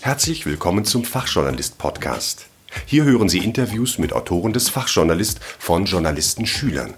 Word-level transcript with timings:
Herzlich 0.00 0.46
willkommen 0.46 0.84
zum 0.84 1.04
Fachjournalist 1.04 1.78
Podcast. 1.78 2.46
Hier 2.84 3.04
hören 3.04 3.28
Sie 3.28 3.38
Interviews 3.38 3.98
mit 3.98 4.12
Autoren 4.12 4.52
des 4.52 4.68
Fachjournalist 4.68 5.42
von 5.42 5.84
Journalisten 5.84 6.46
Schülern. 6.46 6.94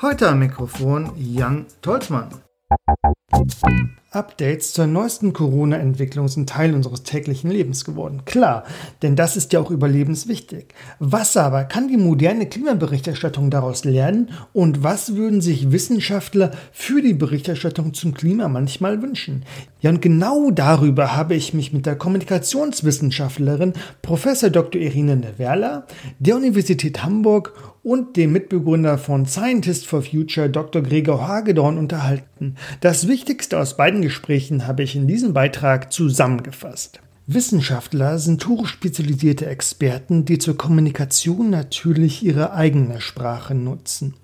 Heute 0.00 0.28
am 0.28 0.38
Mikrofon 0.38 1.12
Jan 1.16 1.66
Tolzmann. 1.82 2.30
Updates 4.18 4.72
zur 4.72 4.86
neuesten 4.86 5.32
Corona-Entwicklung 5.32 6.26
sind 6.28 6.48
Teil 6.48 6.74
unseres 6.74 7.04
täglichen 7.04 7.50
Lebens 7.50 7.84
geworden. 7.84 8.22
Klar, 8.24 8.64
denn 9.02 9.14
das 9.14 9.36
ist 9.36 9.52
ja 9.52 9.60
auch 9.60 9.70
überlebenswichtig. 9.70 10.74
Was 10.98 11.36
aber 11.36 11.64
kann 11.64 11.88
die 11.88 11.96
moderne 11.96 12.46
Klimaberichterstattung 12.46 13.50
daraus 13.50 13.84
lernen 13.84 14.30
und 14.52 14.82
was 14.82 15.14
würden 15.14 15.40
sich 15.40 15.70
Wissenschaftler 15.70 16.50
für 16.72 17.00
die 17.00 17.14
Berichterstattung 17.14 17.94
zum 17.94 18.12
Klima 18.12 18.48
manchmal 18.48 19.00
wünschen? 19.00 19.44
Ja, 19.80 19.90
und 19.90 20.02
genau 20.02 20.50
darüber 20.50 21.16
habe 21.16 21.36
ich 21.36 21.54
mich 21.54 21.72
mit 21.72 21.86
der 21.86 21.96
Kommunikationswissenschaftlerin 21.96 23.74
Prof. 24.02 24.26
Dr. 24.50 24.80
Irine 24.80 25.16
Neverla 25.16 25.86
der 26.18 26.36
Universität 26.36 27.02
Hamburg 27.04 27.52
und 27.88 28.18
dem 28.18 28.32
Mitbegründer 28.32 28.98
von 28.98 29.24
Scientist 29.24 29.86
for 29.86 30.02
Future 30.02 30.50
Dr. 30.50 30.82
Gregor 30.82 31.26
Hagedorn 31.26 31.78
unterhalten. 31.78 32.56
Das 32.82 33.08
Wichtigste 33.08 33.58
aus 33.58 33.78
beiden 33.78 34.02
Gesprächen 34.02 34.66
habe 34.66 34.82
ich 34.82 34.94
in 34.94 35.06
diesem 35.06 35.32
Beitrag 35.32 35.90
zusammengefasst. 35.90 37.00
Wissenschaftler 37.26 38.18
sind 38.18 38.46
hochspezialisierte 38.46 39.46
Experten, 39.46 40.26
die 40.26 40.36
zur 40.36 40.58
Kommunikation 40.58 41.48
natürlich 41.48 42.22
ihre 42.22 42.52
eigene 42.52 43.00
Sprache 43.00 43.54
nutzen. 43.54 44.14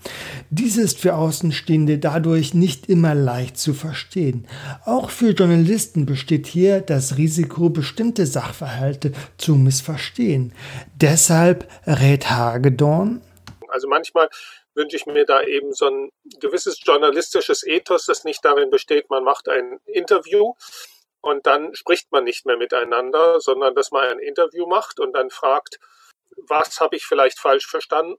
Dies 0.50 0.76
ist 0.76 0.98
für 0.98 1.14
Außenstehende 1.14 1.96
dadurch 1.96 2.52
nicht 2.52 2.90
immer 2.90 3.14
leicht 3.14 3.56
zu 3.56 3.72
verstehen. 3.72 4.44
Auch 4.84 5.08
für 5.08 5.30
Journalisten 5.30 6.04
besteht 6.04 6.46
hier 6.46 6.82
das 6.82 7.16
Risiko, 7.16 7.70
bestimmte 7.70 8.26
Sachverhalte 8.26 9.12
zu 9.38 9.54
missverstehen. 9.54 10.52
Deshalb 11.00 11.66
rät 11.86 12.30
Hagedorn, 12.30 13.22
also 13.74 13.88
manchmal 13.88 14.28
wünsche 14.74 14.96
ich 14.96 15.04
mir 15.04 15.26
da 15.26 15.42
eben 15.42 15.72
so 15.72 15.86
ein 15.86 16.10
gewisses 16.38 16.78
journalistisches 16.82 17.66
Ethos, 17.66 18.06
das 18.06 18.24
nicht 18.24 18.44
darin 18.44 18.70
besteht, 18.70 19.10
man 19.10 19.24
macht 19.24 19.48
ein 19.48 19.80
Interview 19.84 20.54
und 21.20 21.46
dann 21.46 21.74
spricht 21.74 22.12
man 22.12 22.24
nicht 22.24 22.46
mehr 22.46 22.56
miteinander, 22.56 23.40
sondern 23.40 23.74
dass 23.74 23.90
man 23.90 24.08
ein 24.08 24.18
Interview 24.20 24.66
macht 24.66 25.00
und 25.00 25.12
dann 25.12 25.30
fragt, 25.30 25.80
was 26.48 26.80
habe 26.80 26.96
ich 26.96 27.04
vielleicht 27.04 27.40
falsch 27.40 27.66
verstanden? 27.66 28.14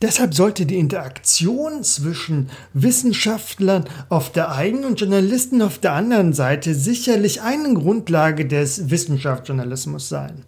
Deshalb 0.00 0.32
sollte 0.32 0.64
die 0.64 0.78
Interaktion 0.78 1.82
zwischen 1.82 2.50
Wissenschaftlern 2.72 3.88
auf 4.08 4.30
der 4.30 4.52
einen 4.52 4.84
und 4.84 5.00
Journalisten 5.00 5.60
auf 5.60 5.78
der 5.78 5.92
anderen 5.94 6.32
Seite 6.34 6.74
sicherlich 6.74 7.42
eine 7.42 7.74
Grundlage 7.74 8.46
des 8.46 8.90
Wissenschaftsjournalismus 8.90 10.08
sein. 10.08 10.44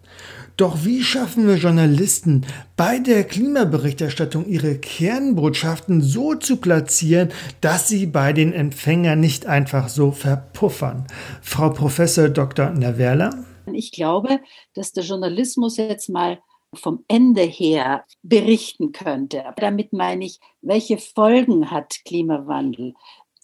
Doch 0.61 0.85
wie 0.85 1.01
schaffen 1.01 1.47
wir 1.47 1.55
Journalisten 1.55 2.45
bei 2.77 2.99
der 2.99 3.23
Klimaberichterstattung 3.23 4.45
ihre 4.45 4.77
Kernbotschaften 4.77 6.01
so 6.03 6.35
zu 6.35 6.57
platzieren, 6.57 7.29
dass 7.61 7.87
sie 7.87 8.05
bei 8.05 8.31
den 8.31 8.53
Empfängern 8.53 9.19
nicht 9.19 9.47
einfach 9.47 9.89
so 9.89 10.11
verpuffern? 10.11 11.07
Frau 11.41 11.71
Professor 11.71 12.29
Dr. 12.29 12.69
Naverla? 12.69 13.31
Ich 13.73 13.91
glaube, 13.91 14.39
dass 14.75 14.93
der 14.93 15.03
Journalismus 15.03 15.77
jetzt 15.77 16.09
mal 16.09 16.37
vom 16.75 17.05
Ende 17.07 17.41
her 17.41 18.05
berichten 18.21 18.91
könnte. 18.91 19.43
Damit 19.57 19.93
meine 19.93 20.25
ich, 20.25 20.39
welche 20.61 20.99
Folgen 20.99 21.71
hat 21.71 21.95
Klimawandel 22.05 22.93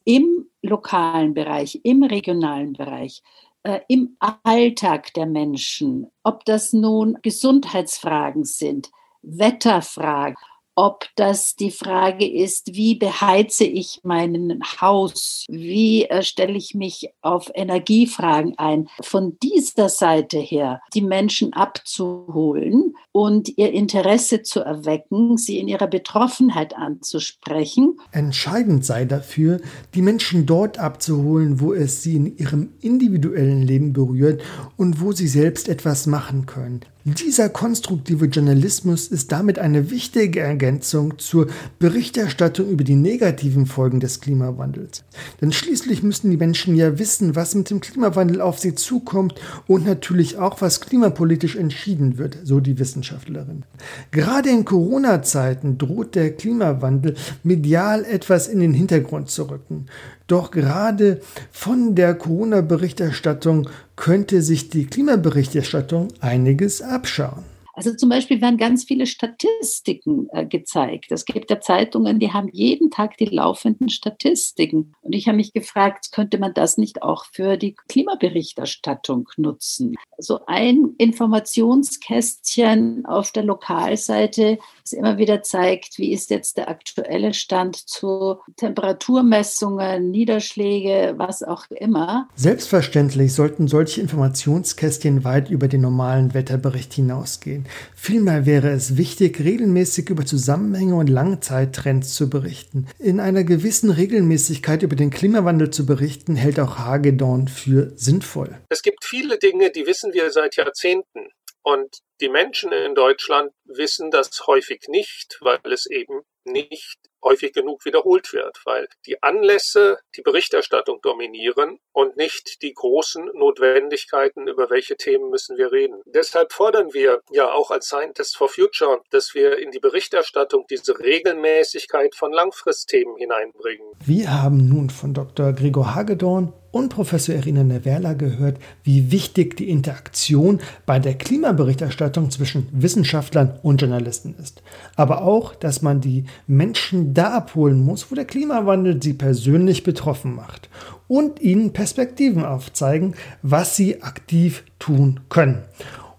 im 0.06 0.45
lokalen 0.62 1.34
Bereich, 1.34 1.82
im 1.82 2.04
regionalen 2.04 2.73
Bereich? 2.73 3.23
Äh, 3.68 3.82
im 3.90 4.16
Alltag 4.44 5.14
der 5.14 5.26
Menschen, 5.26 6.10
ob 6.23 6.46
das 6.46 6.72
nun 6.72 7.18
Gesundheitsfragen 7.22 8.45
sind, 8.45 8.89
Wetterfragen, 9.22 10.38
ob 10.78 11.08
das 11.16 11.55
die 11.55 11.72
Frage 11.72 12.32
ist, 12.32 12.76
wie 12.76 12.95
beheize 12.95 13.66
ich 13.66 14.00
mein 14.04 14.61
Haus, 14.80 15.44
wie 15.50 16.06
äh, 16.06 16.22
stelle 16.22 16.54
ich 16.54 16.76
mich 16.76 17.10
auf 17.22 17.52
Energiefragen 17.56 18.58
ein. 18.60 18.88
Von 19.02 19.38
dieser 19.42 19.89
Seite 19.89 20.38
her 20.38 20.80
die 20.94 21.02
Menschen 21.02 21.52
abzuholen 21.52 22.95
und 23.17 23.58
ihr 23.58 23.73
Interesse 23.73 24.44
zu 24.44 24.60
erwecken, 24.60 25.38
sie 25.38 25.58
in 25.58 25.67
ihrer 25.67 25.88
Betroffenheit 25.88 26.78
anzusprechen. 26.78 27.98
Entscheidend 28.11 28.86
sei 28.86 29.05
dafür, 29.05 29.60
die 29.95 30.04
Menschen 30.04 30.45
dort 30.45 30.78
abzuholen, 30.78 31.60
wo 31.60 31.73
es 31.73 32.04
sie 32.04 32.16
in 32.16 32.38
ihrem 32.38 32.73
individuellen 32.80 33.64
Leben 33.64 33.92
berührt 33.92 34.44
und 34.76 35.02
wo 35.02 35.14
sie 35.14 35.27
selbst 35.27 35.67
etwas 35.67 36.06
machen 36.06 36.45
können. 36.45 36.82
Dieser 37.16 37.48
konstruktive 37.48 38.26
Journalismus 38.26 39.08
ist 39.08 39.32
damit 39.32 39.60
eine 39.60 39.92
wichtige 39.92 40.42
Ergänzung 40.42 41.17
zur 41.17 41.48
Berichterstattung 41.80 42.67
über 42.67 42.83
die 42.83 42.98
negativen 42.98 43.66
Folgen 43.66 44.02
des 44.02 44.20
Klimawandels. 44.20 45.06
Denn 45.39 45.54
schließlich 45.54 46.04
müssen 46.04 46.32
die 46.32 46.36
Menschen 46.36 46.76
ja 46.76 47.00
wissen, 47.00 47.33
was 47.33 47.56
mit 47.56 47.70
dem 47.70 47.80
Klimawandel 47.80 48.42
auf 48.42 48.60
sie 48.60 48.76
zukommt 48.76 49.36
und 49.67 49.86
natürlich 49.86 50.38
auch, 50.38 50.60
was 50.60 50.82
klimapolitisch 50.82 51.56
entschieden 51.56 52.17
wird, 52.17 52.39
so 52.44 52.60
die 52.60 52.77
Wissenschaftlerin. 53.08 53.64
Gerade 54.12 54.50
in 54.50 54.66
Corona-Zeiten 54.66 55.78
droht 55.78 56.16
der 56.16 56.32
Klimawandel 56.32 57.16
medial 57.44 58.04
etwas 58.06 58.48
in 58.48 58.60
den 58.60 58.73
Hintergrund 58.73 59.30
zu 59.30 59.44
rücken. 59.44 59.86
Doch 60.28 60.52
gerade 60.52 61.22
von 61.52 61.95
der 61.95 62.16
Corona-Berichterstattung 62.16 63.70
könnte 63.95 64.42
sich 64.42 64.70
die 64.70 64.86
Klimaberichterstattung 64.86 66.10
einiges 66.20 66.82
abschauen. 66.82 67.57
Also 67.77 67.93
zum 67.93 68.10
Beispiel 68.10 68.42
werden 68.42 68.58
ganz 68.58 68.83
viele 68.86 69.05
Statistiken 69.05 70.27
äh, 70.32 70.48
gezeigt. 70.48 71.11
Es 71.11 71.26
gibt 71.26 71.52
ja 71.52 71.61
Zeitungen, 71.61 72.17
die 72.17 72.33
haben 72.33 72.49
jeden 72.52 72.89
Tag 72.89 73.17
die 73.17 73.26
laufenden 73.26 73.89
Statistiken. 73.89 74.95
Und 75.02 75.14
ich 75.14 75.27
habe 75.27 75.38
mich 75.38 75.54
gefragt, 75.54 76.11
könnte 76.11 76.39
man 76.39 76.55
das 76.55 76.80
nicht 76.80 77.04
auch 77.04 77.26
für 77.32 77.55
die 77.55 77.76
Klimaberichterstattung 77.88 79.30
nutzen? 79.38 79.93
So 80.17 80.39
ein 80.48 80.95
Informationskästchen 80.98 83.05
auf 83.05 83.32
der 83.32 83.43
Lokalseite, 83.43 84.58
das 84.82 84.94
immer 84.94 85.20
wieder 85.20 85.44
zeigt, 85.44 85.99
wie 85.99 86.14
ist 86.14 86.32
jetzt 86.32 86.58
der 86.58 86.70
aktuelle 86.70 87.36
Stand 87.36 87.76
zu 87.76 88.38
Temperaturmessungen, 88.55 90.09
Niederschläge, 90.09 91.14
was 91.17 91.44
auch 91.44 91.65
immer. 91.70 92.27
Selbstverständlich 92.33 93.36
sollten 93.36 93.67
solche 93.67 94.02
Informationskästchen 94.02 95.23
weit 95.23 95.52
über 95.52 95.67
den 95.67 95.82
normalen 95.82 96.33
Wetterbericht 96.33 96.95
hinausgehen. 96.95 97.67
Vielmehr 97.95 98.45
wäre 98.45 98.70
es 98.70 98.98
wichtig, 98.98 99.39
regelmäßig 99.39 100.10
über 100.10 100.26
Zusammenhänge 100.26 100.95
und 100.95 101.08
Langzeittrends 101.08 102.14
zu 102.16 102.30
berichten. 102.30 102.88
In 103.00 103.20
einer 103.20 103.44
gewissen 103.44 103.89
Regelmäßigkeit 103.89 104.83
über 104.83 104.95
den 104.95 105.10
Klimawandel 105.10 105.70
zu 105.70 105.86
berichten, 105.86 106.36
hält 106.36 106.60
auch 106.60 106.77
Hagedorn 106.77 107.48
für 107.48 107.92
sinnvoll. 107.95 108.58
Es 108.70 108.82
gibt 108.82 109.04
viele 109.04 109.38
Dinge, 109.38 109.72
die 109.72 109.86
wissen 109.86 110.14
wir 110.14 110.32
seit 110.32 110.56
Jahrzehnten. 110.56 111.30
Und 111.64 111.98
die 112.22 112.30
Menschen 112.30 112.72
in 112.72 112.95
Deutschland 112.95 113.52
wissen 113.66 114.10
das 114.10 114.30
häufig 114.48 114.86
nicht, 114.88 115.38
weil 115.42 115.60
es 115.73 115.86
eben 115.86 116.22
nicht 116.45 116.98
häufig 117.27 117.54
genug 117.54 117.86
wiederholt 117.86 118.32
wird, 118.33 118.60
weil 118.65 118.88
die 119.05 119.21
Anlässe 119.21 119.99
die 120.15 120.21
Berichterstattung 120.21 120.99
dominieren 121.02 121.80
und 121.92 122.15
nicht 122.15 122.61
die 122.61 122.73
großen 122.73 123.26
Notwendigkeiten, 123.33 124.48
über 124.48 124.70
welche 124.70 124.95
Themen 124.95 125.30
müssen 125.30 125.58
wir 125.58 125.71
reden. 125.71 126.02
Deshalb 126.05 126.54
fordern 126.54 126.93
wir 126.93 127.21
ja 127.32 127.52
auch 127.52 127.71
als 127.71 127.88
Scientists 127.88 128.36
for 128.36 128.50
Future, 128.50 129.01
dass 129.12 129.33
wir 129.33 129.60
in 129.60 129.71
die 129.71 129.80
Berichterstattung 129.80 130.65
diese 130.69 130.98
Regelmäßigkeit 131.00 132.15
von 132.15 132.31
Langfristthemen 132.31 133.18
hineinbringen. 133.18 133.88
Wir 134.06 134.31
haben 134.31 134.69
nun 134.69 134.89
von 134.89 135.13
Dr. 135.13 135.53
Gregor 135.53 135.95
Hagedorn 135.95 136.53
und 136.71 136.89
Professor 136.89 137.35
Irina 137.35 137.63
Neverla 137.63 138.13
gehört, 138.13 138.57
wie 138.83 139.11
wichtig 139.11 139.57
die 139.57 139.69
Interaktion 139.69 140.59
bei 140.85 140.99
der 140.99 141.15
Klimaberichterstattung 141.15 142.31
zwischen 142.31 142.67
Wissenschaftlern 142.71 143.59
und 143.63 143.81
Journalisten 143.81 144.35
ist. 144.41 144.61
Aber 144.95 145.23
auch, 145.23 145.55
dass 145.55 145.81
man 145.81 146.01
die 146.01 146.25
Menschen 146.45 147.13
da 147.13 147.31
abholen 147.31 147.83
muss, 147.83 148.11
wo 148.11 148.15
der 148.15 148.25
Klimawandel 148.25 149.01
sie 149.01 149.13
persönlich 149.13 149.83
betroffen 149.83 150.35
macht 150.35 150.69
und 151.07 151.41
ihnen 151.41 151.73
Perspektiven 151.73 152.43
aufzeigen, 152.43 153.15
was 153.41 153.75
sie 153.75 154.01
aktiv 154.03 154.63
tun 154.79 155.21
können. 155.29 155.63